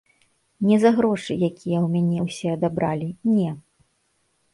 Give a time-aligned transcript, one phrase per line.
[0.67, 3.49] Не за грошы, якія ў мяне ўсе адабралі, не.